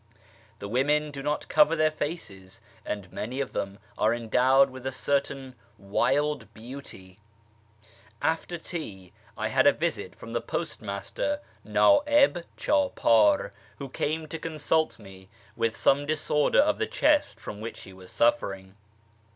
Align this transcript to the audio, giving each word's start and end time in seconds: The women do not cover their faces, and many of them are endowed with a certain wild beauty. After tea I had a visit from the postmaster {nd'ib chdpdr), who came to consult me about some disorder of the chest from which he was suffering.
The 0.57 0.67
women 0.67 1.11
do 1.11 1.21
not 1.21 1.47
cover 1.47 1.75
their 1.75 1.91
faces, 1.91 2.59
and 2.83 3.13
many 3.13 3.39
of 3.39 3.53
them 3.53 3.77
are 3.99 4.15
endowed 4.15 4.71
with 4.71 4.87
a 4.87 4.91
certain 4.91 5.53
wild 5.77 6.51
beauty. 6.55 7.19
After 8.19 8.57
tea 8.57 9.13
I 9.37 9.49
had 9.49 9.67
a 9.67 9.71
visit 9.71 10.15
from 10.15 10.33
the 10.33 10.41
postmaster 10.41 11.39
{nd'ib 11.63 12.45
chdpdr), 12.57 13.51
who 13.77 13.89
came 13.89 14.27
to 14.29 14.39
consult 14.39 14.97
me 14.97 15.29
about 15.55 15.75
some 15.75 16.07
disorder 16.07 16.61
of 16.61 16.79
the 16.79 16.87
chest 16.87 17.39
from 17.39 17.61
which 17.61 17.81
he 17.81 17.93
was 17.93 18.09
suffering. 18.09 18.75